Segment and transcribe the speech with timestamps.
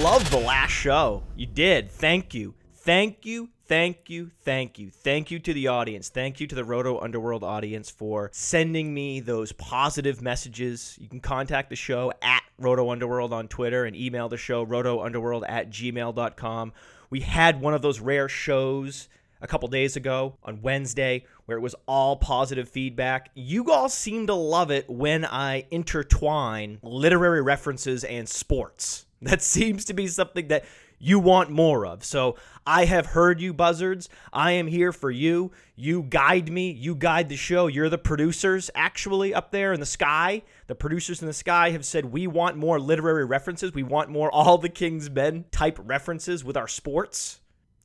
[0.00, 1.22] loved the last show.
[1.36, 1.90] You did.
[1.90, 2.54] Thank you.
[2.72, 3.50] Thank you.
[3.66, 4.30] Thank you.
[4.42, 4.90] Thank you.
[4.90, 6.08] Thank you to the audience.
[6.08, 10.96] Thank you to the Roto Underworld audience for sending me those positive messages.
[10.98, 15.44] You can contact the show at Roto Underworld on Twitter and email the show rotounderworld
[15.46, 16.72] at gmail.com.
[17.10, 19.10] We had one of those rare shows
[19.42, 23.30] a couple days ago on Wednesday where it was all positive feedback.
[23.34, 29.04] You all seem to love it when I intertwine literary references and sports.
[29.22, 30.64] That seems to be something that
[30.98, 32.04] you want more of.
[32.04, 34.08] So I have heard you, buzzards.
[34.32, 35.50] I am here for you.
[35.76, 36.70] You guide me.
[36.70, 37.66] You guide the show.
[37.66, 40.42] You're the producers, actually, up there in the sky.
[40.68, 43.74] The producers in the sky have said we want more literary references.
[43.74, 47.40] We want more all the King's Men type references with our sports,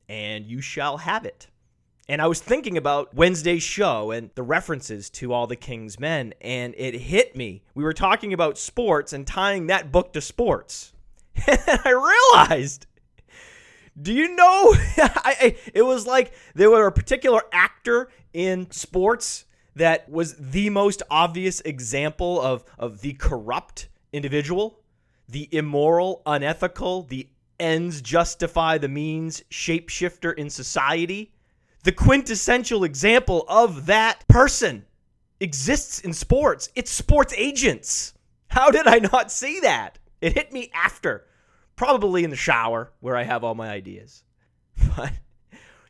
[0.08, 1.48] and you shall have it.
[2.08, 6.34] And I was thinking about Wednesday's show and the references to all the King's Men,
[6.40, 7.64] and it hit me.
[7.74, 10.94] We were talking about sports and tying that book to sports.
[11.48, 11.92] And I
[12.50, 12.88] realized,
[14.02, 14.74] do you know?
[14.98, 20.70] I, I, it was like there were a particular actor in sports that was the
[20.70, 24.80] most obvious example of, of the corrupt individual,
[25.28, 27.28] the immoral, unethical, the
[27.60, 31.34] ends justify the means shapeshifter in society.
[31.84, 34.86] The quintessential example of that person
[35.40, 36.70] exists in sports.
[36.76, 38.14] It's sports agents.
[38.48, 40.00] How did I not see that?
[40.26, 41.24] It hit me after,
[41.76, 44.24] probably in the shower where I have all my ideas.
[44.98, 45.12] But,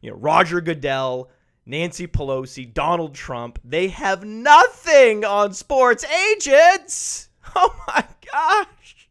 [0.01, 1.29] you know, Roger Goodell,
[1.65, 7.29] Nancy Pelosi, Donald Trump, they have nothing on sports agents.
[7.57, 9.07] Oh my gosh.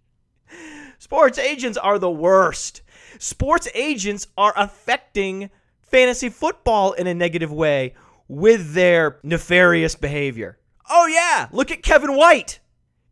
[0.98, 2.82] Sports agents are the worst.
[3.18, 5.48] Sports agents are affecting
[5.80, 7.94] fantasy football in a negative way
[8.28, 10.58] with their nefarious behavior.
[10.90, 12.58] Oh, yeah, look at Kevin White.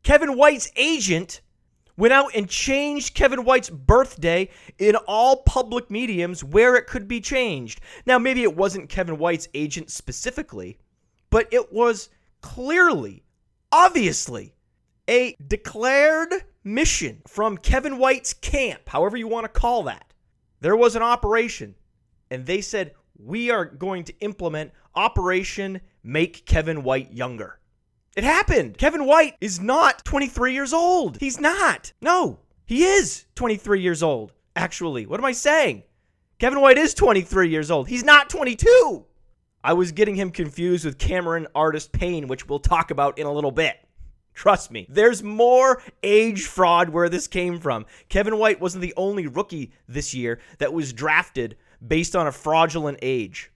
[0.02, 1.40] Kevin White's agent
[2.02, 7.20] went out and changed Kevin White's birthday in all public mediums where it could be
[7.20, 7.80] changed.
[8.04, 10.78] Now, maybe it wasn't Kevin White's agent specifically,
[11.30, 12.08] but it was
[12.40, 13.22] clearly,
[13.70, 14.56] obviously,
[15.08, 16.34] a declared
[16.64, 20.12] mission from Kevin White's camp, however you want to call that.
[20.60, 21.76] There was an operation,
[22.32, 27.60] and they said, We are going to implement Operation Make Kevin White Younger.
[28.14, 28.76] It happened.
[28.76, 31.18] Kevin White is not 23 years old.
[31.18, 31.92] He's not.
[32.02, 34.32] No, he is 23 years old.
[34.54, 35.84] Actually, what am I saying?
[36.38, 37.88] Kevin White is 23 years old.
[37.88, 39.06] He's not 22.
[39.64, 43.32] I was getting him confused with Cameron Artis Payne, which we'll talk about in a
[43.32, 43.76] little bit.
[44.34, 47.86] Trust me, there's more age fraud where this came from.
[48.08, 51.56] Kevin White wasn't the only rookie this year that was drafted
[51.86, 53.52] based on a fraudulent age.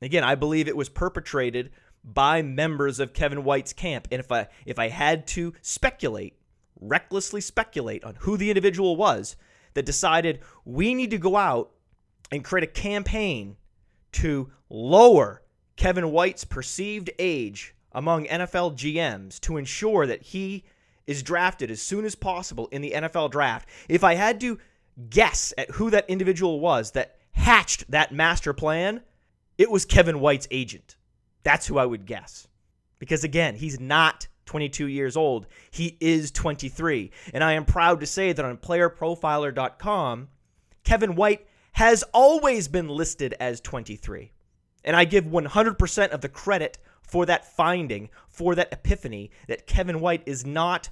[0.00, 1.70] Again, I believe it was perpetrated
[2.12, 4.08] by members of Kevin White's camp.
[4.10, 6.34] And if I if I had to speculate,
[6.80, 9.36] recklessly speculate on who the individual was
[9.74, 11.70] that decided we need to go out
[12.30, 13.56] and create a campaign
[14.12, 15.42] to lower
[15.76, 20.64] Kevin White's perceived age among NFL GMs to ensure that he
[21.06, 23.68] is drafted as soon as possible in the NFL draft.
[23.88, 24.58] If I had to
[25.08, 29.02] guess at who that individual was that hatched that master plan,
[29.56, 30.96] it was Kevin White's agent.
[31.42, 32.48] That's who I would guess.
[32.98, 35.46] Because again, he's not 22 years old.
[35.70, 37.10] He is 23.
[37.32, 40.28] And I am proud to say that on playerprofiler.com,
[40.84, 44.32] Kevin White has always been listed as 23.
[44.84, 50.00] And I give 100% of the credit for that finding, for that epiphany, that Kevin
[50.00, 50.88] White is not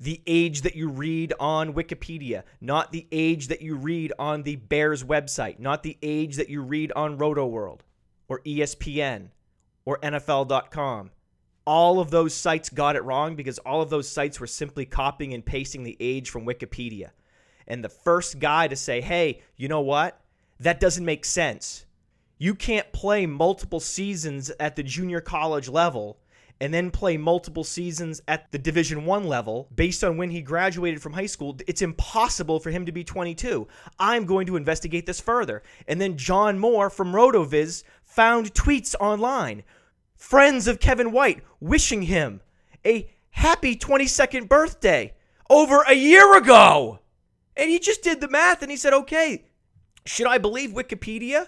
[0.00, 4.56] the age that you read on Wikipedia, not the age that you read on the
[4.56, 7.80] Bears website, not the age that you read on RotoWorld
[8.28, 9.28] or ESPN
[9.88, 11.10] or NFL.com.
[11.66, 15.32] All of those sites got it wrong because all of those sites were simply copying
[15.32, 17.12] and pasting the age from Wikipedia.
[17.66, 20.20] And the first guy to say, hey, you know what?
[20.60, 21.86] That doesn't make sense.
[22.36, 26.18] You can't play multiple seasons at the junior college level
[26.60, 31.00] and then play multiple seasons at the division 1 level based on when he graduated
[31.00, 33.66] from high school it's impossible for him to be 22
[33.98, 39.62] i'm going to investigate this further and then john moore from rotoviz found tweets online
[40.18, 42.42] friends of kevin white wishing him
[42.84, 45.14] a happy 22nd birthday
[45.48, 46.98] over a year ago
[47.56, 49.46] and he just did the math and he said okay
[50.04, 51.46] should i believe wikipedia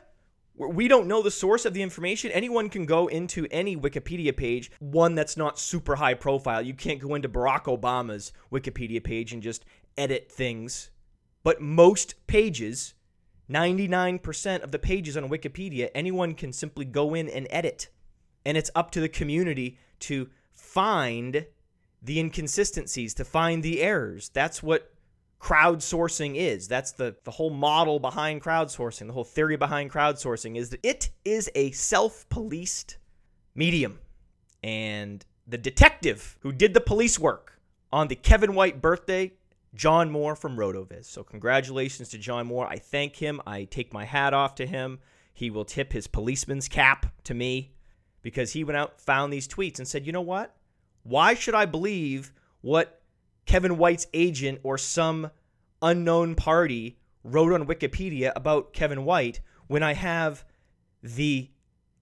[0.68, 2.30] we don't know the source of the information.
[2.32, 6.60] Anyone can go into any Wikipedia page, one that's not super high profile.
[6.60, 9.64] You can't go into Barack Obama's Wikipedia page and just
[9.96, 10.90] edit things.
[11.42, 12.94] But most pages,
[13.50, 17.88] 99% of the pages on Wikipedia, anyone can simply go in and edit.
[18.44, 21.46] And it's up to the community to find
[22.02, 24.30] the inconsistencies, to find the errors.
[24.32, 24.92] That's what
[25.40, 26.68] crowdsourcing is.
[26.68, 31.10] That's the, the whole model behind crowdsourcing, the whole theory behind crowdsourcing is that it
[31.24, 32.98] is a self policed
[33.54, 33.98] medium.
[34.62, 37.58] And the detective who did the police work
[37.92, 39.32] on the Kevin White birthday,
[39.74, 41.06] John Moore from RotoViz.
[41.06, 42.66] So, congratulations to John Moore.
[42.66, 43.40] I thank him.
[43.46, 44.98] I take my hat off to him.
[45.32, 47.72] He will tip his policeman's cap to me
[48.22, 50.54] because he went out, found these tweets, and said, you know what?
[51.02, 53.00] Why should I believe what
[53.46, 55.30] Kevin White's agent or some
[55.82, 60.44] unknown party wrote on Wikipedia about Kevin White when I have
[61.02, 61.50] the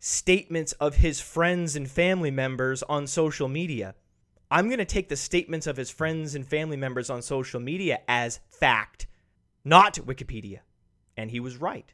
[0.00, 3.94] statements of his friends and family members on social media?
[4.50, 8.00] I'm going to take the statements of his friends and family members on social media
[8.08, 9.06] as fact,
[9.64, 10.60] not Wikipedia.
[11.16, 11.92] And he was right.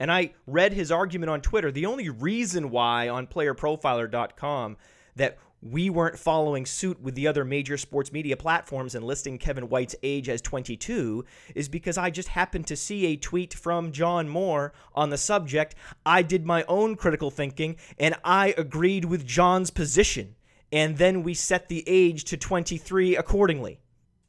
[0.00, 1.70] And I read his argument on Twitter.
[1.70, 4.78] The only reason why on playerprofiler.com
[5.16, 9.68] that we weren't following suit with the other major sports media platforms and listing Kevin
[9.68, 11.24] White's age as 22
[11.54, 15.74] is because I just happened to see a tweet from John Moore on the subject.
[16.06, 20.34] I did my own critical thinking and I agreed with John's position.
[20.72, 23.80] And then we set the age to 23 accordingly.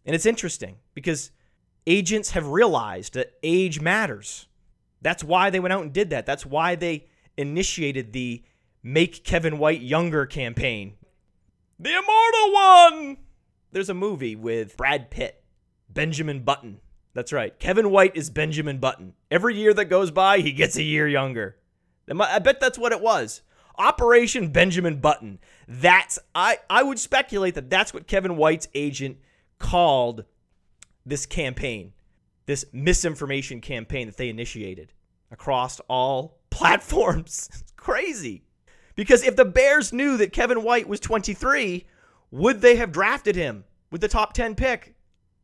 [0.05, 1.31] And it's interesting because
[1.87, 4.47] agents have realized that age matters.
[5.01, 6.25] That's why they went out and did that.
[6.25, 7.07] That's why they
[7.37, 8.43] initiated the
[8.83, 10.95] Make Kevin White Younger campaign
[11.81, 13.17] the Immortal One!
[13.71, 15.43] There's a movie with Brad Pitt,
[15.89, 16.79] Benjamin Button.
[17.15, 17.57] That's right.
[17.57, 19.13] Kevin White is Benjamin Button.
[19.31, 21.57] Every year that goes by, he gets a year younger.
[22.07, 23.41] I bet that's what it was.
[23.79, 25.39] Operation Benjamin Button.
[25.67, 29.17] That's I I would speculate that that's what Kevin White's agent
[29.57, 30.25] called
[31.03, 31.93] this campaign.
[32.51, 34.91] This misinformation campaign that they initiated
[35.31, 37.47] across all platforms.
[37.49, 38.43] It's crazy.
[38.93, 41.87] Because if the Bears knew that Kevin White was 23,
[42.29, 44.95] would they have drafted him with the top 10 pick?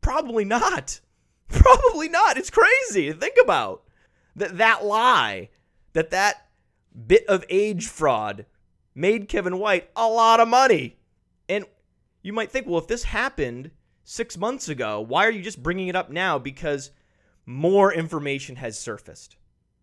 [0.01, 1.00] Probably not.
[1.48, 2.36] Probably not.
[2.36, 3.83] It's crazy to think about.
[4.36, 5.48] That that lie,
[5.94, 6.50] that that
[7.07, 8.45] bit of age fraud
[8.94, 10.98] made Kevin White a lot of money.
[11.48, 11.63] And
[12.21, 13.71] you might think, well, if this happened
[14.04, 16.92] 6 months ago, why are you just bringing it up now because
[17.47, 19.38] more information has surfaced?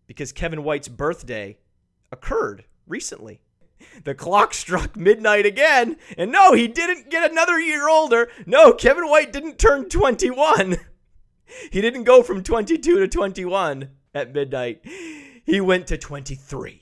[0.07, 1.57] Because Kevin White's birthday
[2.11, 3.41] occurred recently
[4.03, 8.29] the clock struck midnight again, and no, he didn't get another year older.
[8.45, 10.77] No, Kevin White didn't turn 21.
[11.71, 14.83] He didn't go from 22 to 21 at midnight.
[15.45, 16.81] He went to 23.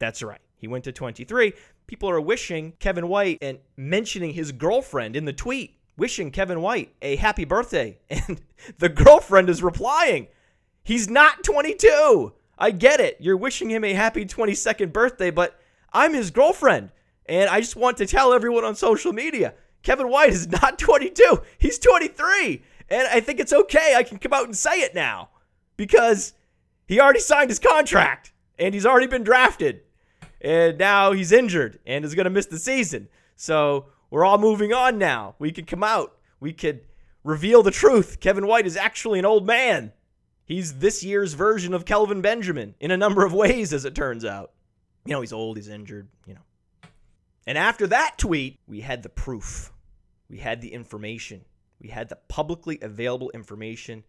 [0.00, 0.40] That's right.
[0.56, 1.52] He went to 23.
[1.86, 6.94] People are wishing Kevin White and mentioning his girlfriend in the tweet, wishing Kevin White
[7.02, 7.98] a happy birthday.
[8.10, 8.40] And
[8.78, 10.28] the girlfriend is replying,
[10.82, 12.32] He's not 22.
[12.58, 13.18] I get it.
[13.20, 15.60] You're wishing him a happy 22nd birthday, but
[15.92, 16.90] I'm his girlfriend.
[17.26, 21.42] And I just want to tell everyone on social media Kevin White is not 22,
[21.58, 22.62] he's 23.
[22.88, 23.94] And I think it's okay.
[23.94, 25.28] I can come out and say it now
[25.76, 26.32] because
[26.88, 29.82] he already signed his contract and he's already been drafted.
[30.40, 33.08] And now he's injured and is going to miss the season.
[33.36, 35.36] So we're all moving on now.
[35.38, 36.18] We could come out.
[36.40, 36.80] We could
[37.24, 38.20] reveal the truth.
[38.20, 39.92] Kevin White is actually an old man.
[40.44, 44.24] He's this year's version of Kelvin Benjamin in a number of ways, as it turns
[44.24, 44.52] out.
[45.06, 46.40] You know, he's old, he's injured, you know.
[47.46, 49.72] And after that tweet, we had the proof.
[50.28, 51.44] We had the information.
[51.80, 54.04] We had the publicly available information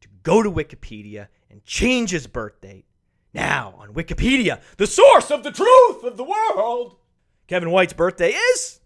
[0.00, 2.86] to go to Wikipedia and change his birth date.
[3.32, 6.96] Now, on Wikipedia, the source of the truth of the world,
[7.46, 8.80] Kevin White's birthday is,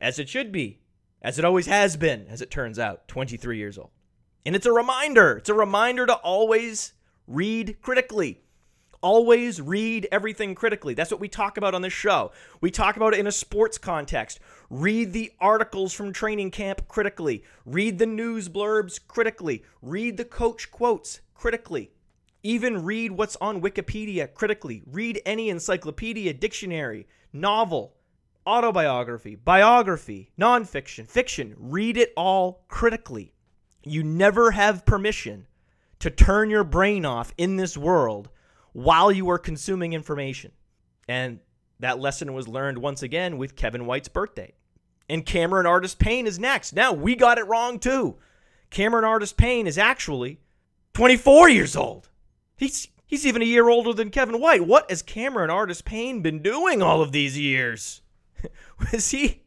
[0.00, 0.80] as it should be,
[1.22, 3.90] as it always has been, as it turns out, 23 years old.
[4.46, 5.36] And it's a reminder.
[5.36, 6.92] It's a reminder to always
[7.26, 8.42] read critically.
[9.00, 10.94] Always read everything critically.
[10.94, 12.32] That's what we talk about on this show.
[12.60, 14.40] We talk about it in a sports context.
[14.70, 17.44] Read the articles from training camp critically.
[17.64, 19.64] Read the news blurbs critically.
[19.82, 21.92] Read the coach quotes critically.
[22.42, 24.82] Even read what's on Wikipedia critically.
[24.86, 27.94] Read any encyclopedia, dictionary, novel,
[28.48, 31.54] autobiography, biography, nonfiction, fiction.
[31.58, 33.34] Read it all critically.
[33.84, 35.46] You never have permission
[35.98, 38.30] to turn your brain off in this world
[38.72, 40.52] while you are consuming information.
[41.06, 41.40] And
[41.80, 44.54] that lesson was learned once again with Kevin White's birthday.
[45.08, 46.74] And Cameron Artis Payne is next.
[46.74, 48.16] Now, we got it wrong too.
[48.70, 50.40] Cameron Artis Payne is actually
[50.94, 52.08] 24 years old.
[52.56, 54.66] He's he's even a year older than Kevin White.
[54.66, 58.02] What has Cameron Artis Payne been doing all of these years?
[58.92, 59.42] was he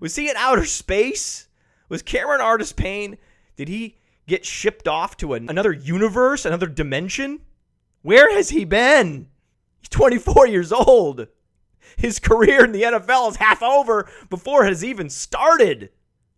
[0.00, 1.48] was he in outer space?
[1.88, 3.18] Was Cameron Artis Payne
[3.56, 3.96] did he
[4.26, 7.40] get shipped off to another universe, another dimension?
[8.02, 9.28] Where has he been?
[9.80, 11.28] He's 24 years old.
[11.96, 15.90] His career in the NFL is half over before it has even started.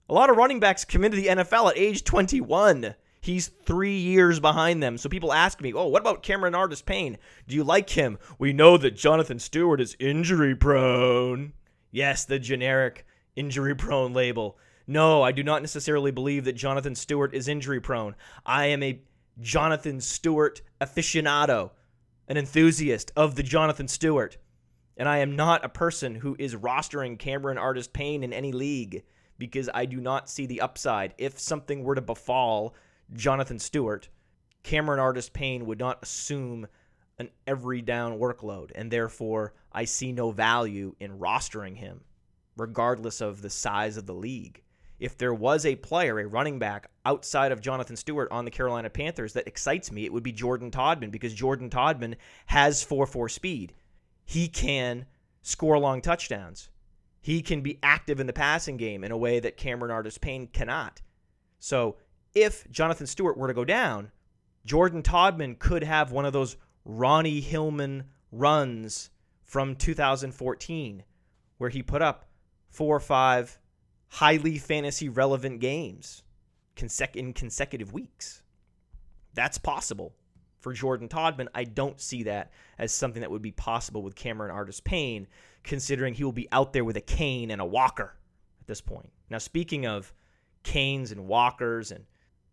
[0.09, 2.95] A lot of running backs come into the NFL at age 21.
[3.21, 4.99] He's three years behind them.
[4.99, 7.17] So people ask me, oh, what about Cameron Artis Payne?
[7.49, 8.19] Do you like him?
[8.39, 11.55] We know that Jonathan Stewart is injury prone.
[11.95, 14.59] Yes, the generic injury prone label.
[14.85, 18.17] No, I do not necessarily believe that Jonathan Stewart is injury prone.
[18.45, 19.01] I am a
[19.41, 21.71] Jonathan Stewart aficionado,
[22.27, 24.39] an enthusiast of the Jonathan Stewart.
[24.97, 29.05] And I am not a person who is rostering Cameron Artis Payne in any league
[29.39, 31.15] because I do not see the upside.
[31.17, 32.75] If something were to befall
[33.13, 34.09] Jonathan Stewart,
[34.65, 36.67] Cameron Artis Payne would not assume
[37.19, 42.01] an every down workload, and therefore I see no value in rostering him,
[42.57, 44.63] regardless of the size of the league.
[44.99, 48.89] If there was a player, a running back outside of Jonathan Stewart on the Carolina
[48.91, 52.15] Panthers that excites me, it would be Jordan Todman because Jordan Todman
[52.47, 53.75] has 4 4 speed.
[54.25, 55.07] He can
[55.43, 56.71] score long touchdowns.
[57.21, 60.47] He can be active in the passing game in a way that Cameron Artis Payne
[60.47, 61.01] cannot.
[61.59, 61.97] So
[62.35, 64.11] if Jonathan Stewart were to go down,
[64.65, 69.11] Jordan Todman could have one of those Ronnie Hillman runs
[69.43, 71.05] from 2014
[71.59, 72.27] where he put up
[72.69, 73.59] four or five
[74.09, 76.23] highly fantasy relevant games
[77.15, 78.43] in consecutive weeks.
[79.35, 80.15] That's possible
[80.61, 81.49] for Jordan Todman.
[81.55, 85.27] I don't see that as something that would be possible with Cameron Artis Payne,
[85.63, 88.17] considering he will be out there with a cane and a walker
[88.61, 89.11] at this point.
[89.31, 90.13] Now, speaking of
[90.63, 92.05] canes and walkers and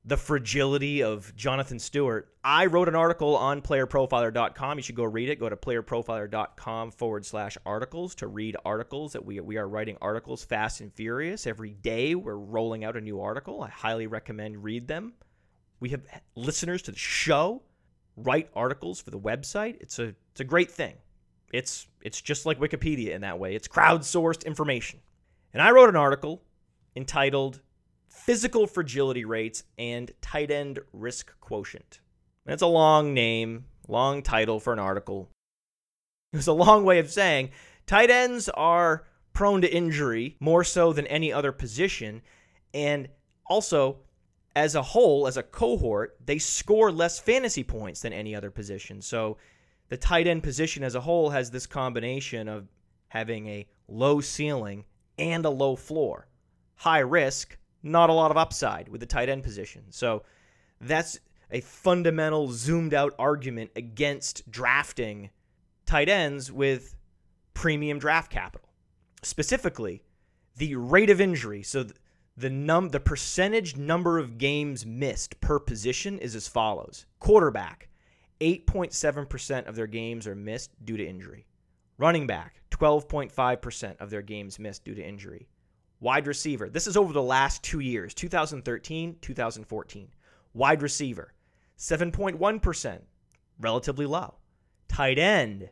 [0.03, 2.34] the fragility of Jonathan Stewart.
[2.43, 4.77] I wrote an article on playerprofiler.com.
[4.77, 5.39] You should go read it.
[5.39, 10.43] Go to playerprofiler.com forward slash articles to read articles that we, we are writing articles
[10.43, 11.46] fast and furious.
[11.46, 13.62] Every day we're rolling out a new article.
[13.62, 15.13] I highly recommend read them.
[15.79, 16.01] We have
[16.36, 17.62] listeners to the show
[18.17, 19.77] write articles for the website.
[19.81, 20.96] It's a it's a great thing.
[21.53, 23.55] It's it's just like Wikipedia in that way.
[23.55, 25.00] It's crowdsourced information.
[25.53, 26.41] And I wrote an article
[26.96, 27.62] entitled
[28.12, 32.01] physical fragility rates, and tight end risk quotient.
[32.46, 35.30] That's a long name, long title for an article.
[36.34, 37.51] It was a long way of saying
[37.86, 42.22] tight ends are prone to injury more so than any other position.
[42.74, 43.08] And
[43.46, 44.00] also,
[44.56, 49.01] as a whole, as a cohort, they score less fantasy points than any other position.
[49.01, 49.38] So
[49.89, 52.68] the tight end position as a whole has this combination of
[53.08, 54.86] having a low ceiling
[55.18, 56.27] and a low floor.
[56.75, 59.84] High risk, not a lot of upside with the tight end position.
[59.90, 60.24] So
[60.80, 61.20] that's
[61.52, 65.30] a fundamental zoomed out argument against drafting
[65.86, 66.96] tight ends with
[67.54, 68.70] premium draft capital.
[69.24, 70.04] Specifically,
[70.58, 71.64] the rate of injury.
[71.64, 71.86] So
[72.38, 77.06] the num the percentage number of games missed per position is as follows.
[77.20, 77.90] Quarterback,
[78.40, 81.46] 8.7% of their games are missed due to injury.
[81.98, 85.48] Running back, 12.5% of their games missed due to injury.
[86.01, 86.67] Wide receiver.
[86.67, 90.08] This is over the last two years 2013, 2014.
[90.53, 91.31] Wide receiver,
[91.77, 93.00] 7.1%,
[93.60, 94.34] relatively low.
[94.89, 95.70] Tight end,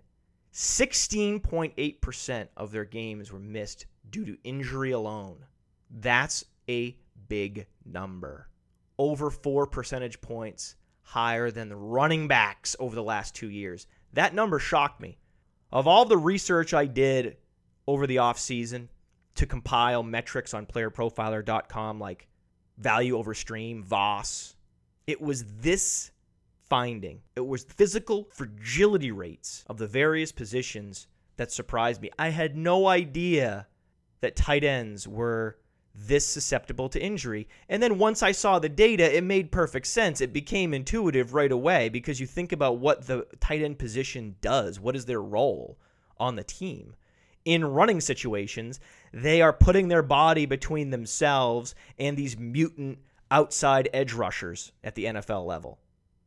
[0.53, 5.45] 16.8% of their games were missed due to injury alone.
[5.89, 6.95] That's a
[7.27, 8.50] big number.
[9.00, 13.88] Over four percentage points higher than the running backs over the last two years.
[14.13, 15.17] That number shocked me.
[15.71, 17.38] Of all the research I did
[17.88, 18.89] over the offseason,
[19.39, 22.27] to compile metrics on playerprofiler.com like
[22.77, 24.58] value over stream, VOS.
[25.08, 26.12] It was this
[26.67, 27.22] finding.
[27.38, 32.10] It was physical fragility rates of the various positions that surprised me.
[32.19, 33.67] I had no idea
[34.19, 35.58] that tight ends were
[35.96, 37.48] this susceptible to injury.
[37.69, 40.19] And then once I saw the data, it made perfect sense.
[40.19, 44.81] It became intuitive right away because you think about what the tight end position does.
[44.81, 45.79] What is their role
[46.17, 46.96] on the team?
[47.46, 48.79] in running situations,
[49.12, 53.00] they are putting their body between themselves and these mutant
[53.32, 55.80] outside edge rushers at the NFL level.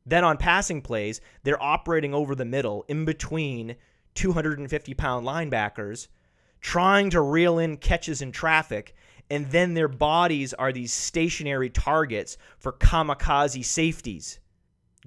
[0.04, 3.76] Then on passing plays, they're operating over the middle in between
[4.14, 6.08] 250 pound linebackers,
[6.60, 8.94] trying to reel in catches in traffic,
[9.30, 14.40] and then their bodies are these stationary targets for kamikaze safeties.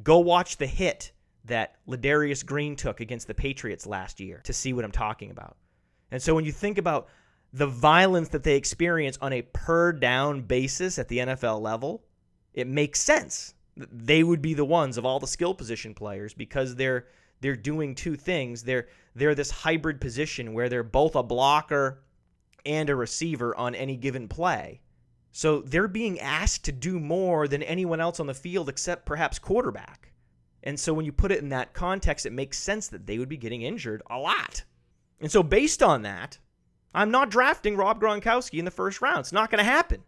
[0.02, 1.12] Go watch the hit
[1.46, 5.58] that Ladarius Green took against the Patriots last year to see what I'm talking about.
[6.12, 7.08] And so when you think about
[7.56, 12.04] the violence that they experience on a per down basis at the NFL level,
[12.54, 13.54] it makes sense.
[13.78, 17.08] They would be the ones of all the skill position players because they're
[17.40, 18.64] they're doing two things.
[18.64, 22.04] They're they're this hybrid position where they're both a blocker
[22.66, 24.82] and a receiver on any given play.
[25.32, 29.40] So they're being asked to do more than anyone else on the field except perhaps
[29.40, 30.12] quarterback.
[30.62, 33.30] And so when you put it in that context, it makes sense that they would
[33.30, 34.64] be getting injured a lot.
[35.22, 36.38] And so, based on that,
[36.96, 39.20] I'm not drafting Rob Gronkowski in the first round.
[39.20, 40.04] It's not going to happen.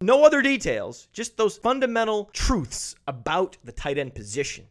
[0.00, 4.66] No other details, just those fundamental truths about the tight end position.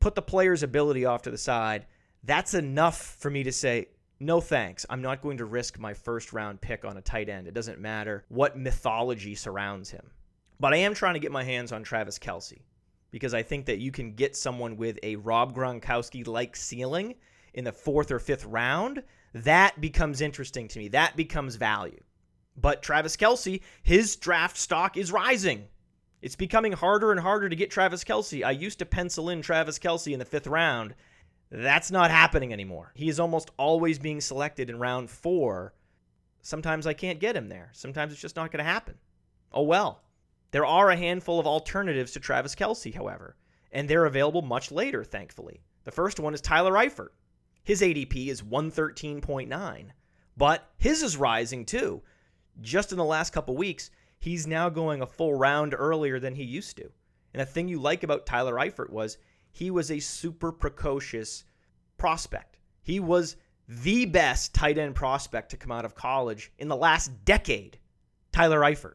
[0.00, 1.86] Put the player's ability off to the side.
[2.24, 4.86] That's enough for me to say, no thanks.
[4.88, 7.46] I'm not going to risk my first round pick on a tight end.
[7.46, 10.10] It doesn't matter what mythology surrounds him.
[10.58, 12.62] But I am trying to get my hands on Travis Kelce
[13.10, 17.14] because I think that you can get someone with a Rob Gronkowski like ceiling
[17.52, 19.02] in the fourth or fifth round.
[19.32, 20.88] That becomes interesting to me.
[20.88, 22.02] That becomes value.
[22.56, 25.68] But Travis Kelce, his draft stock is rising.
[26.22, 28.44] It's becoming harder and harder to get Travis Kelce.
[28.44, 30.94] I used to pencil in Travis Kelce in the fifth round.
[31.50, 32.92] That's not happening anymore.
[32.94, 35.74] He is almost always being selected in round four.
[36.40, 37.70] Sometimes I can't get him there.
[37.72, 38.94] Sometimes it's just not going to happen.
[39.52, 40.02] Oh well.
[40.52, 43.36] There are a handful of alternatives to Travis Kelce, however,
[43.72, 45.60] and they're available much later, thankfully.
[45.84, 47.10] The first one is Tyler Eifert.
[47.66, 49.86] His ADP is 113.9,
[50.36, 52.00] but his is rising too.
[52.60, 56.44] Just in the last couple weeks, he's now going a full round earlier than he
[56.44, 56.88] used to.
[57.34, 59.18] And the thing you like about Tyler Eifert was
[59.50, 61.42] he was a super precocious
[61.98, 62.60] prospect.
[62.82, 63.34] He was
[63.66, 67.80] the best tight end prospect to come out of college in the last decade.
[68.30, 68.94] Tyler Eifert.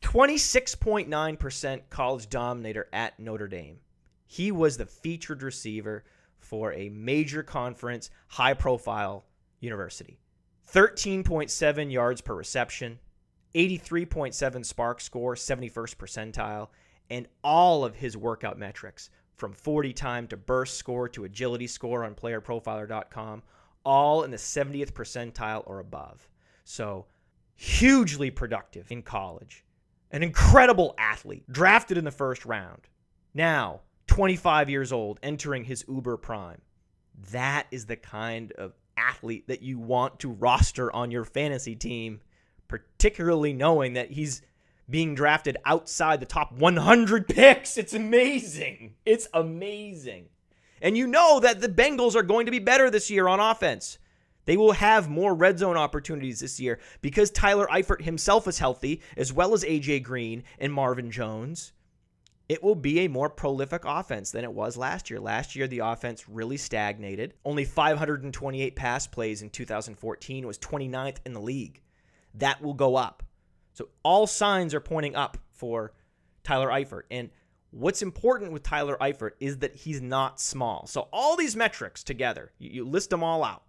[0.00, 3.80] 26.9% college dominator at Notre Dame.
[4.26, 6.02] He was the featured receiver
[6.46, 9.24] for a major conference, high profile
[9.60, 10.20] university.
[10.72, 12.98] 13.7 yards per reception,
[13.54, 16.68] 83.7 SPARQ score, 71st percentile,
[17.10, 22.04] and all of his workout metrics from 40 time to burst score to agility score
[22.04, 23.42] on playerprofiler.com,
[23.84, 26.28] all in the 70th percentile or above.
[26.64, 27.06] So,
[27.54, 29.64] hugely productive in college.
[30.10, 32.88] An incredible athlete, drafted in the first round.
[33.34, 36.60] Now, 25 years old, entering his uber prime.
[37.32, 42.20] That is the kind of athlete that you want to roster on your fantasy team,
[42.68, 44.42] particularly knowing that he's
[44.88, 47.76] being drafted outside the top 100 picks.
[47.76, 48.94] It's amazing.
[49.04, 50.26] It's amazing.
[50.80, 53.98] And you know that the Bengals are going to be better this year on offense.
[54.44, 59.02] They will have more red zone opportunities this year because Tyler Eifert himself is healthy,
[59.16, 61.72] as well as AJ Green and Marvin Jones
[62.48, 65.18] it will be a more prolific offense than it was last year.
[65.18, 67.34] Last year, the offense really stagnated.
[67.44, 71.82] Only 528 pass plays in 2014 was 29th in the league.
[72.34, 73.24] That will go up.
[73.72, 75.92] So all signs are pointing up for
[76.44, 77.02] Tyler Eifert.
[77.10, 77.30] And
[77.70, 80.86] what's important with Tyler Eifert is that he's not small.
[80.86, 83.64] So all these metrics together, you, list them all out.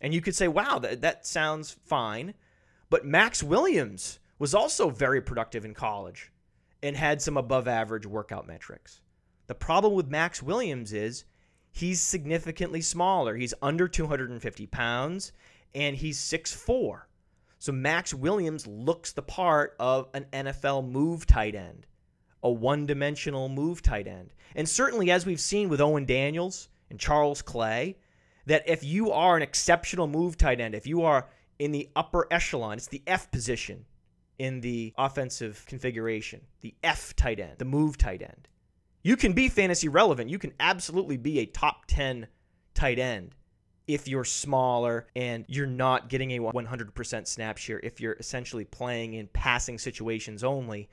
[0.00, 2.34] And you could say, wow, that, that sounds fine.
[2.88, 6.30] But Max Williams was also very productive in college
[6.82, 9.00] and had some above average workout metrics.
[9.46, 11.24] The problem with Max Williams is
[11.72, 13.36] he's significantly smaller.
[13.36, 15.32] He's under 250 pounds
[15.74, 17.02] and he's 6'4.
[17.58, 21.86] So Max Williams looks the part of an NFL move tight end,
[22.42, 24.32] a one dimensional move tight end.
[24.54, 27.98] And certainly, as we've seen with Owen Daniels and Charles Clay,
[28.46, 32.26] that if you are an exceptional move tight end, if you are in the upper
[32.30, 33.84] echelon, it's the F position
[34.40, 38.48] in the offensive configuration, the F tight end, the move tight end.
[39.02, 40.30] You can be fantasy relevant.
[40.30, 42.26] You can absolutely be a top 10
[42.72, 43.34] tight end
[43.86, 49.12] if you're smaller and you're not getting a 100% snap share, if you're essentially playing
[49.12, 50.88] in passing situations only.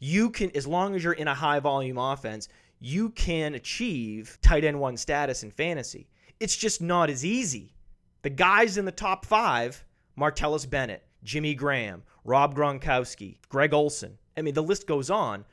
[0.00, 2.48] You can, as long as you're in a high volume offense,
[2.80, 6.08] you can achieve tight end one status in fantasy.
[6.40, 7.76] It's just not as easy.
[8.22, 9.84] The guys in the top five,
[10.18, 14.18] Martellus Bennett, Jimmy Graham, Rob Gronkowski, Greg Olsen.
[14.36, 15.44] I mean, the list goes on.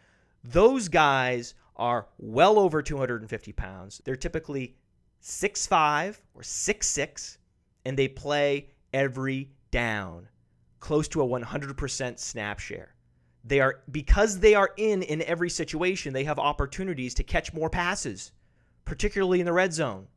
[0.43, 4.01] Those guys are well over 250 pounds.
[4.05, 4.77] They're typically
[5.21, 7.37] 6'5 or 6'6,
[7.85, 10.27] and they play every down,
[10.79, 12.95] close to a 100% snap share.
[13.43, 17.69] They are because they are in in every situation, they have opportunities to catch more
[17.69, 18.31] passes,
[18.85, 20.07] particularly in the red zone.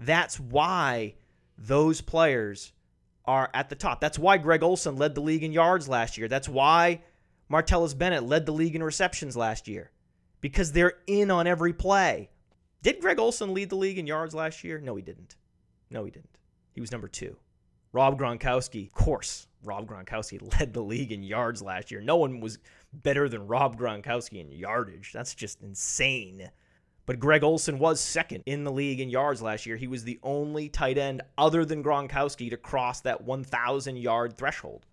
[0.00, 1.14] That's why
[1.56, 2.72] those players
[3.24, 4.00] are at the top.
[4.00, 6.28] That's why Greg Olsen led the league in yards last year.
[6.28, 7.02] That's why
[7.50, 9.90] Martellus Bennett led the league in receptions last year
[10.40, 12.30] because they're in on every play.
[12.82, 14.80] Did Greg Olsen lead the league in yards last year?
[14.80, 15.36] No, he didn't.
[15.90, 16.38] No, he didn't.
[16.72, 17.36] He was number two.
[17.92, 22.00] Rob Gronkowski, of course, Rob Gronkowski led the league in yards last year.
[22.00, 22.58] No one was
[22.92, 25.12] better than Rob Gronkowski in yardage.
[25.12, 26.50] That's just insane.
[27.04, 29.76] But Greg Olsen was second in the league in yards last year.
[29.76, 34.86] He was the only tight end other than Gronkowski to cross that 1,000 yard threshold.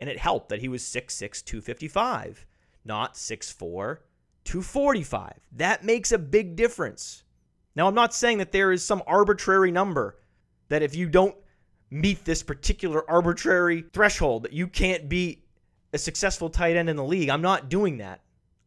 [0.00, 2.46] And it helped that he was 6'6, 255,
[2.84, 3.98] not 6'4,
[4.44, 5.32] 245.
[5.52, 7.24] That makes a big difference.
[7.76, 10.16] Now, I'm not saying that there is some arbitrary number
[10.68, 11.36] that if you don't
[11.90, 15.44] meet this particular arbitrary threshold, that you can't be
[15.92, 17.28] a successful tight end in the league.
[17.28, 18.22] I'm not doing that.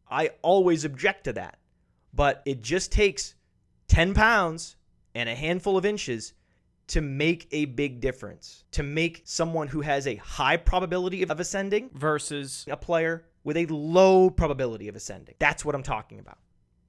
[0.08, 1.58] I always object to that.
[2.14, 3.34] But it just takes
[3.88, 4.76] 10 pounds
[5.14, 6.34] and a handful of inches
[6.86, 11.90] to make a big difference, to make someone who has a high probability of ascending
[11.94, 15.34] versus a player with a low probability of ascending.
[15.38, 16.38] That's what I'm talking about.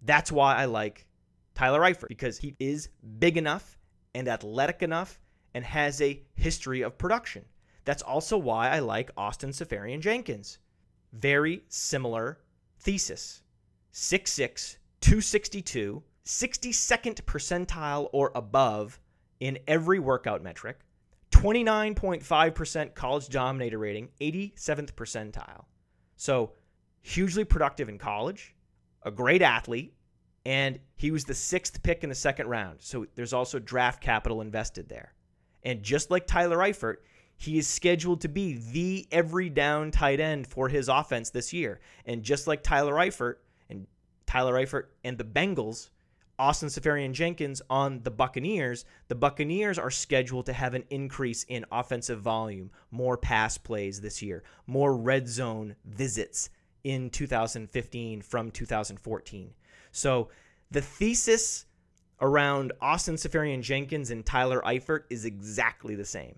[0.01, 1.07] That's why I like
[1.53, 3.77] Tyler Eifert because he is big enough
[4.13, 5.19] and athletic enough
[5.53, 7.45] and has a history of production.
[7.85, 10.59] That's also why I like Austin Seferian Jenkins.
[11.13, 12.39] Very similar
[12.79, 13.41] thesis
[13.93, 18.99] 6'6, 262, 62nd percentile or above
[19.39, 20.79] in every workout metric,
[21.29, 25.65] 29.5% college dominator rating, 87th percentile.
[26.15, 26.53] So,
[27.03, 28.55] hugely productive in college,
[29.03, 29.93] a great athlete,
[30.43, 32.81] and he was the sixth pick in the second round.
[32.81, 35.13] So, there's also draft capital invested there.
[35.61, 36.95] And just like Tyler Eifert,
[37.37, 41.79] he is scheduled to be the every down tight end for his offense this year.
[42.07, 43.35] And just like Tyler Eifert
[44.35, 45.91] Tyler Eifert and the Bengals,
[46.37, 51.63] Austin Seferian Jenkins on the Buccaneers, the Buccaneers are scheduled to have an increase in
[51.71, 56.49] offensive volume, more pass plays this year, more red zone visits
[56.83, 59.53] in 2015 from 2014.
[59.93, 60.27] So
[60.69, 61.65] the thesis
[62.19, 66.35] around Austin Seferian Jenkins and Tyler Eifert is exactly the same.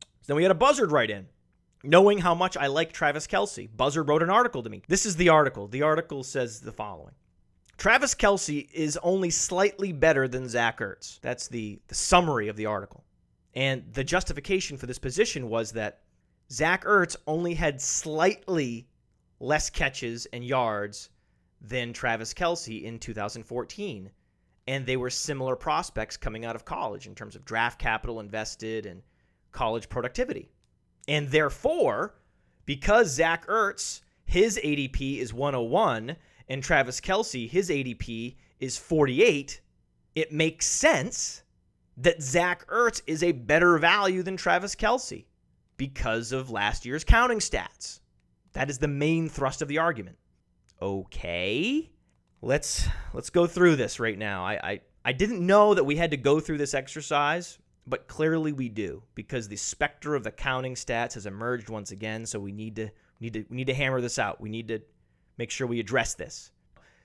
[0.00, 1.26] So then we had a buzzard write in.
[1.82, 4.80] Knowing how much I like Travis Kelce, Buzzard wrote an article to me.
[4.88, 5.68] This is the article.
[5.68, 7.12] The article says the following
[7.76, 11.20] Travis Kelce is only slightly better than Zach Ertz.
[11.20, 13.04] That's the, the summary of the article.
[13.54, 16.00] And the justification for this position was that
[16.50, 18.88] Zach Ertz only had slightly
[19.40, 21.10] less catches and yards
[21.60, 24.10] than Travis Kelce in 2014.
[24.66, 28.86] And they were similar prospects coming out of college in terms of draft capital invested
[28.86, 29.02] and
[29.52, 30.48] college productivity.
[31.06, 32.14] And therefore,
[32.64, 36.16] because Zach Ertz, his ADP is 101,
[36.48, 39.60] and Travis Kelce, his ADP is 48,
[40.14, 41.42] it makes sense
[41.96, 45.24] that Zach Ertz is a better value than Travis Kelce
[45.76, 48.00] because of last year's counting stats.
[48.52, 50.16] That is the main thrust of the argument.
[50.80, 51.90] Okay.
[52.42, 54.44] Let's let's go through this right now.
[54.44, 58.52] I, I, I didn't know that we had to go through this exercise but clearly
[58.52, 62.24] we do because the specter of the counting stats has emerged once again.
[62.26, 64.40] So we need to need to we need to hammer this out.
[64.40, 64.80] We need to
[65.38, 66.50] make sure we address this.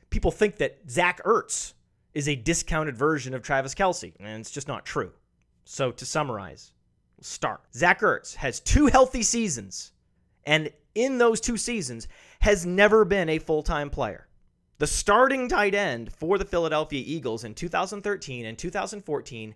[0.10, 1.74] People think that Zach Ertz
[2.14, 5.12] is a discounted version of Travis Kelce, and it's just not true.
[5.66, 6.74] So to summarize,
[7.18, 7.62] we'll start.
[7.76, 9.92] Zach Ertz has two healthy seasons,
[10.46, 12.08] and in those two seasons
[12.40, 14.28] has never been a full-time player.
[14.80, 19.54] The starting tight end for the Philadelphia Eagles in 2013 and 2014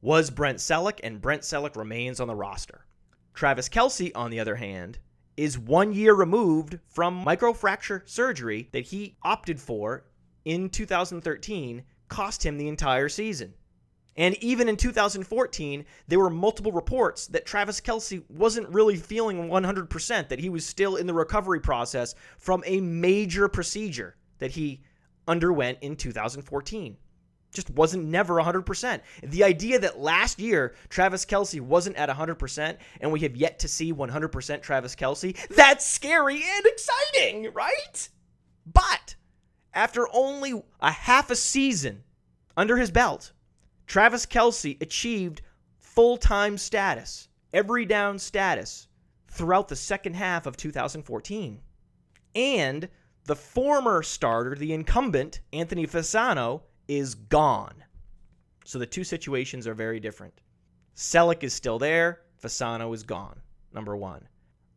[0.00, 2.86] was Brent Celek, and Brent Celek remains on the roster.
[3.34, 4.98] Travis Kelce, on the other hand,
[5.40, 10.04] is one year removed from microfracture surgery that he opted for
[10.44, 13.54] in 2013, cost him the entire season.
[14.18, 20.28] And even in 2014, there were multiple reports that Travis Kelce wasn't really feeling 100%,
[20.28, 24.82] that he was still in the recovery process from a major procedure that he
[25.26, 26.98] underwent in 2014
[27.52, 29.00] just wasn't never 100%.
[29.22, 33.68] The idea that last year Travis Kelce wasn't at 100% and we have yet to
[33.68, 38.08] see 100% Travis Kelce, that's scary and exciting, right?
[38.66, 39.16] But
[39.74, 42.04] after only a half a season
[42.56, 43.32] under his belt,
[43.86, 45.42] Travis Kelce achieved
[45.78, 48.86] full time status, every down status
[49.28, 51.60] throughout the second half of 2014.
[52.34, 52.88] And
[53.24, 57.84] the former starter, the incumbent, Anthony Fasano, is gone.
[58.64, 60.40] So the two situations are very different.
[60.96, 63.40] Celek is still there, Fasano is gone.
[63.72, 64.26] Number one.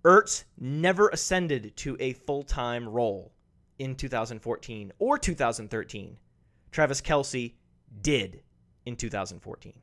[0.05, 3.33] Ertz never ascended to a full time role
[3.79, 6.17] in 2014 or 2013.
[6.71, 7.53] Travis Kelce
[8.01, 8.43] did
[8.85, 9.73] in 2014.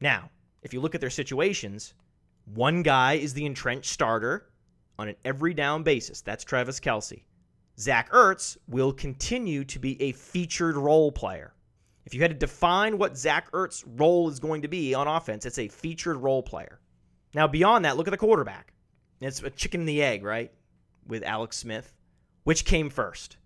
[0.00, 0.30] Now,
[0.62, 1.92] if you look at their situations,
[2.46, 4.46] one guy is the entrenched starter
[4.98, 6.22] on an every down basis.
[6.22, 7.24] That's Travis Kelce.
[7.78, 11.53] Zach Ertz will continue to be a featured role player.
[12.04, 15.46] If you had to define what Zach Ertz's role is going to be on offense,
[15.46, 16.80] it's a featured role player.
[17.34, 18.72] Now, beyond that, look at the quarterback.
[19.20, 20.52] It's a chicken and the egg, right?
[21.06, 21.94] With Alex Smith.
[22.44, 23.38] Which came first?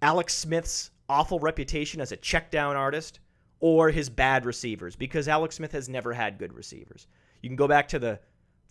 [0.00, 3.20] Alex Smith's awful reputation as a check down artist
[3.58, 4.94] or his bad receivers?
[4.94, 7.06] Because Alex Smith has never had good receivers.
[7.40, 8.20] You can go back to the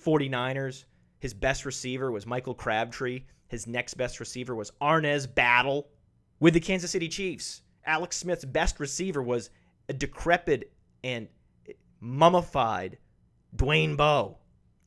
[0.06, 0.86] 49ers.
[1.19, 3.23] His best receiver was Michael Crabtree.
[3.47, 5.89] His next best receiver was Arnaz Battle
[6.39, 7.62] with the Kansas City Chiefs.
[7.86, 9.50] Alex Smith's best receiver was
[9.89, 10.72] a decrepit
[11.04, 11.28] and
[12.00, 12.98] mummified
[13.56, 14.38] Dwayne Bowe.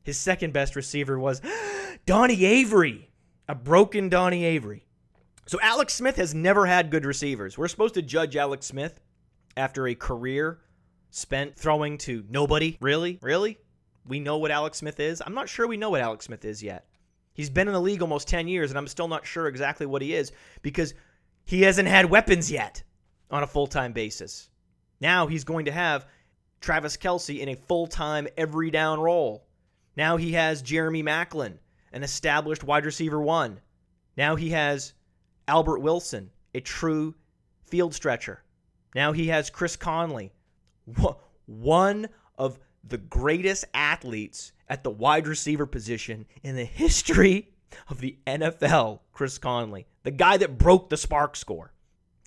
[0.03, 1.41] His second best receiver was
[2.05, 3.09] Donnie Avery.
[3.47, 4.85] a broken Donnie Avery.
[5.45, 7.57] So Alex Smith has never had good receivers.
[7.57, 8.99] We're supposed to judge Alex Smith
[9.55, 10.59] after a career
[11.09, 12.77] spent throwing to nobody.
[12.81, 13.19] Really?
[13.21, 13.57] Really?
[14.05, 15.21] We know what Alex Smith is?
[15.25, 16.85] I'm not sure we know what Alex Smith is yet.
[17.33, 20.01] He's been in the league almost 10 years, and I'm still not sure exactly what
[20.01, 20.31] he is
[20.61, 20.93] because
[21.45, 22.83] he hasn't had weapons yet
[23.29, 24.49] on a full time basis.
[24.99, 26.07] Now he's going to have
[26.61, 29.45] Travis Kelce in a full time, every down role.
[29.95, 31.57] Now he has Jeremy Maclin,
[31.91, 33.59] an established wide receiver one.
[34.15, 34.93] Now he has
[35.47, 37.15] Albert Wilson, a true
[37.65, 38.43] field stretcher.
[38.95, 40.31] Now he has Chris Conley,
[41.45, 47.49] one of the greatest athletes at the wide receiver position in the history
[47.89, 51.73] of the NFL, Chris Conley, the guy that broke the SPARQ score.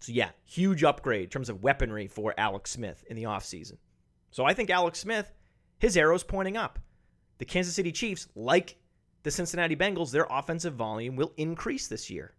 [0.01, 3.77] So, yeah, huge upgrade in terms of weaponry for Alex Smith in the offseason.
[4.31, 5.31] So, I think Alex Smith,
[5.79, 6.79] his arrow's pointing up.
[7.39, 8.77] The Kansas City Chiefs, like
[9.23, 12.35] the Cincinnati Bengals, their offensive volume will increase this year.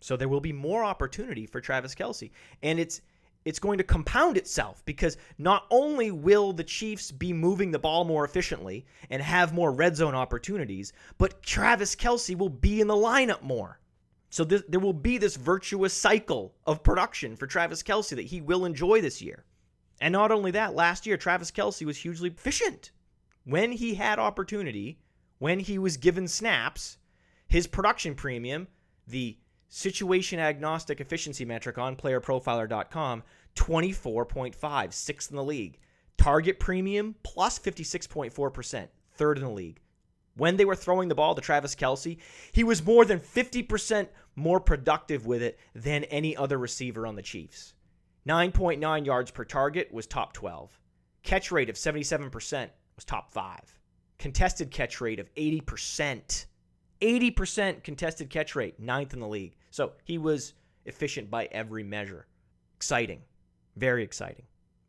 [0.00, 2.30] So, there will be more opportunity for Travis Kelce.
[2.62, 3.00] And it's
[3.46, 8.04] it's going to compound itself because not only will the Chiefs be moving the ball
[8.04, 12.94] more efficiently and have more red zone opportunities, but Travis Kelce will be in the
[12.94, 13.78] lineup more.
[14.30, 18.40] So this, there will be this virtuous cycle of production for Travis Kelce that he
[18.40, 19.44] will enjoy this year.
[20.00, 22.90] And not only that, last year, Travis Kelce was hugely efficient.
[23.44, 24.98] When he had opportunity,
[25.38, 26.98] when he was given snaps,
[27.48, 28.68] his production premium,
[29.06, 33.22] the situation agnostic efficiency metric on playerprofiler.com,
[33.54, 35.78] 24.5, sixth in the league.
[36.18, 39.80] Target premium plus 56.4%, third in the league
[40.36, 42.18] when they were throwing the ball to Travis Kelce,
[42.52, 47.22] he was more than 50% more productive with it than any other receiver on the
[47.22, 47.74] Chiefs.
[48.28, 50.78] 9.9 yards per target was top 12.
[51.22, 53.58] Catch rate of 77% was top 5.
[54.18, 56.46] Contested catch rate of 80%.
[57.00, 59.56] 80% contested catch rate, ninth in the league.
[59.70, 60.54] So he was
[60.86, 62.26] efficient by every measure.
[62.76, 63.22] Exciting.
[63.76, 64.46] Very exciting.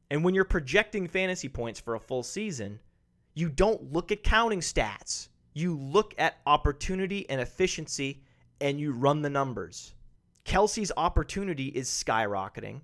[0.09, 2.79] And when you're projecting fantasy points for a full season,
[3.33, 8.21] you don't look at counting stats you look at opportunity and efficiency
[8.61, 9.93] and you run the numbers.
[10.45, 12.81] Kelce's opportunity is skyrocketing,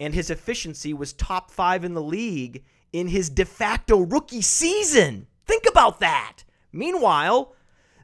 [0.00, 5.26] and his efficiency was top five in the league in his de facto rookie season.
[5.46, 6.44] Think about that.
[6.72, 7.54] Meanwhile,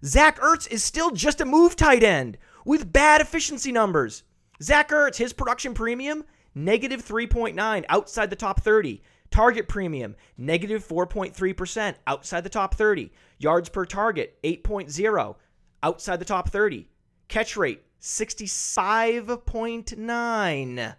[0.04, 4.22] Zach Ertz is still just a move tight end with bad efficiency numbers.
[4.62, 6.24] Zach Ertz, his production premium,
[6.54, 9.02] negative 3.9 outside the top 30.
[9.30, 13.10] Target premium, negative 4.3%, outside the top 30.
[13.44, 15.36] Yards per target, 8.0,
[15.82, 16.88] outside the top 30.
[17.28, 20.96] Catch rate, 65.9.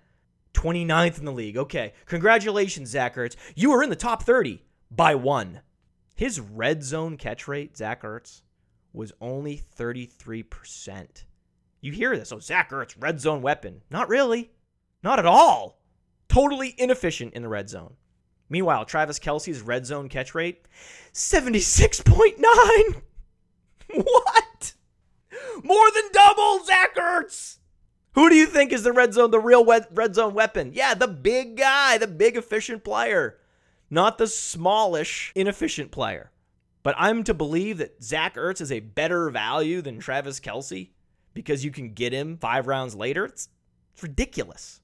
[0.54, 1.58] 29th in the league.
[1.58, 1.94] Okay.
[2.06, 3.36] Congratulations, Zach Ertz.
[3.56, 5.62] You were in the top 30 by one.
[6.14, 8.44] His red zone catch rate, Zach Ertz,
[8.94, 11.24] was only 33%.
[11.82, 12.32] You hear this.
[12.32, 13.82] Oh, Zach Ertz, red zone weapon.
[13.90, 14.52] Not really.
[15.02, 15.82] Not at all.
[16.30, 17.96] Totally inefficient in the red zone.
[18.50, 20.66] Meanwhile, Travis Kelce's red zone catch rate,
[21.14, 23.02] 76.9.
[23.94, 24.74] what?
[25.64, 27.58] More than double Zach Ertz.
[28.14, 30.72] Who do you think is the red zone, the real red zone weapon?
[30.74, 33.38] Yeah, the big guy, the big efficient player,
[33.90, 36.32] not the smallish, inefficient player.
[36.82, 40.90] But I'm to believe that Zach Ertz is a better value than Travis Kelce
[41.34, 43.26] because you can get him five rounds later.
[43.26, 43.50] It's,
[43.94, 44.82] it's ridiculous.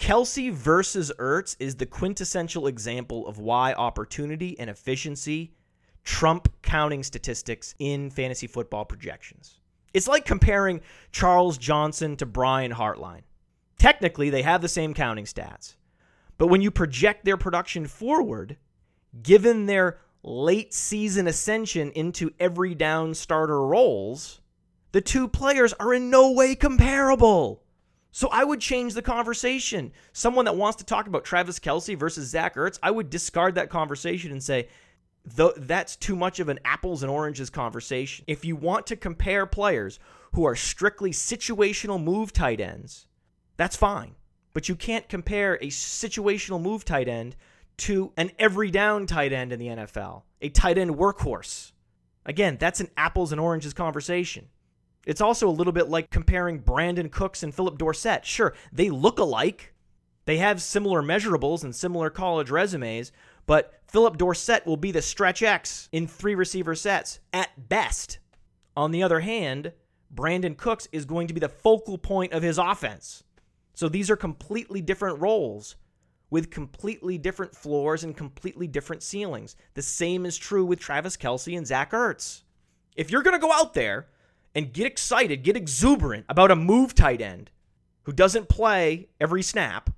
[0.00, 5.52] Kelce versus Ertz is the quintessential example of why opportunity and efficiency
[6.04, 9.60] trump counting statistics in fantasy football projections.
[9.92, 10.80] It's like comparing
[11.12, 13.24] Charles Johnson to Brian Hartline.
[13.78, 15.76] Technically, they have the same counting stats.
[16.38, 18.56] But when you project their production forward,
[19.22, 24.40] given their late season ascension into every down starter roles,
[24.92, 27.62] the two players are in no way comparable.
[28.12, 29.92] So I would change the conversation.
[30.12, 33.70] Someone that wants to talk about Travis Kelce versus Zach Ertz, I would discard that
[33.70, 34.68] conversation and say,
[35.24, 38.24] that's too much of an apples and oranges conversation.
[38.26, 39.98] If you want to compare players
[40.32, 43.06] who are strictly situational move tight ends,
[43.56, 44.14] that's fine.
[44.52, 47.36] But you can't compare a situational move tight end
[47.78, 51.72] to an every down tight end in the NFL, a tight end workhorse.
[52.26, 54.48] Again, that's an apples and oranges conversation.
[55.10, 58.24] It's also a little bit like comparing Brandin Cooks and Phillip Dorsett.
[58.24, 59.74] Sure, they look alike.
[60.24, 63.10] They have similar measurables and similar college resumes,
[63.44, 68.20] but Phillip Dorsett will be the stretch X in three receiver sets at best.
[68.76, 69.72] On the other hand,
[70.14, 73.24] Brandin Cooks is going to be the focal point of his offense.
[73.74, 75.74] So these are completely different roles
[76.30, 79.56] with completely different floors and completely different ceilings.
[79.74, 82.42] The same is true with Travis Kelce and Zach Ertz.
[82.94, 84.06] If you're going to go out there
[84.54, 87.50] and get excited, get exuberant about a move tight end
[88.04, 89.90] who doesn't play every snap,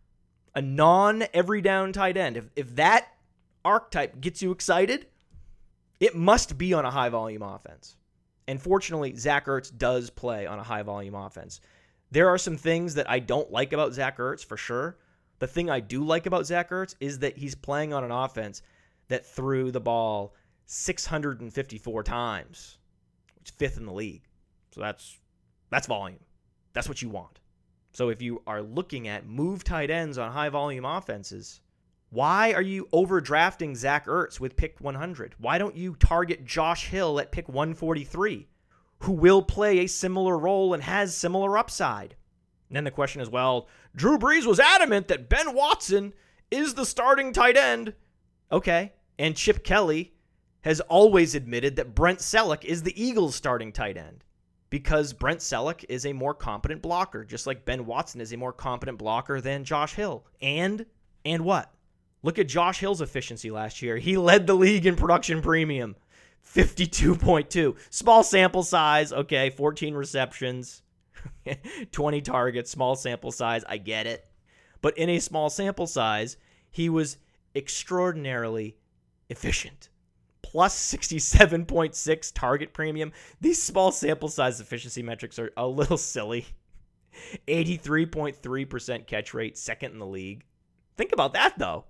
[0.55, 3.09] a non every down tight end, if, if that
[3.65, 5.07] archetype gets you excited,
[6.01, 7.97] it must be on a high volume offense.
[8.49, 11.61] And fortunately, Zach Ertz does play on a high volume offense.
[12.11, 14.99] There are some things that I don't like about Zach Ertz for sure.
[15.39, 18.63] The thing I do like about Zach Ertz is that he's playing on an offense
[19.09, 20.35] that threw the ball
[20.67, 22.79] 654 times,
[23.37, 24.23] which is fifth in the league.
[24.73, 25.19] So that's
[25.71, 26.21] that's volume.
[26.73, 27.41] That's what you want.
[27.93, 31.61] So if you are looking at move tight ends on high volume offenses,
[32.09, 35.35] why are you overdrafting Zach Ertz with pick 100?
[35.39, 38.49] Why don't you target Josh Hill at pick 143,
[39.01, 42.17] who will play a similar role and has similar upside?
[42.69, 46.15] And then the question is, well, Drew Brees was adamant that Ben Watson
[46.51, 47.93] is the starting tight end.
[48.51, 48.93] Okay.
[49.19, 50.15] And Chip Kelly
[50.63, 54.25] has always admitted that Brent Celek is the Eagles' starting tight end
[54.73, 58.55] because Brent Celek is a more competent blocker, just like Ben Watson is a more
[58.55, 60.25] competent blocker than Josh Hill.
[60.41, 60.87] And
[61.27, 61.71] and what?
[62.23, 63.99] Look at Josh Hill's efficiency last year.
[63.99, 65.95] He led the league in production premium.
[66.43, 67.77] 52.2.
[67.91, 70.81] Small sample size, okay, 14 receptions,
[71.93, 74.27] 20 targets, small sample size, I get it.
[74.81, 76.39] But in a small sample size,
[76.71, 77.19] he was
[77.55, 78.79] extraordinarily
[79.29, 79.91] efficient
[80.53, 83.11] plus 67.6 target premium.
[83.41, 86.47] These small sample size efficiency metrics are a little silly.
[87.49, 90.45] 83.3% catch rate, second in the league.
[90.97, 91.87] Think about that, though.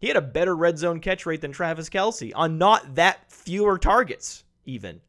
[0.00, 3.78] He had a better red zone catch rate than Travis Kelce on not that fewer
[3.78, 5.00] targets, even.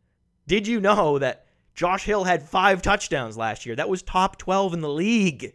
[0.48, 3.76] Did you know that Josh Hill had five touchdowns last year?
[3.76, 5.54] That was top 12 in the league.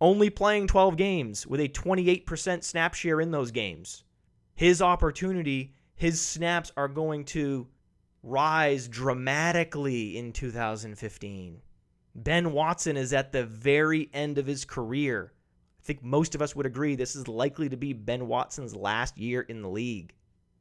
[0.00, 4.04] Only playing 12 games with a 28% snap share in those games.
[4.54, 7.66] His opportunity his snaps are going to
[8.22, 11.62] rise dramatically in 2015.
[12.14, 15.32] Ben Watson is at the very end of his career.
[15.80, 19.18] I think most of us would agree this is likely to be Ben Watson's last
[19.18, 20.14] year in the league.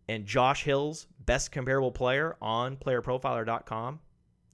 [0.08, 4.00] And Josh Hill's best comparable player on playerprofiler.com,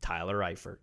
[0.02, 0.78] Tyler Eifert.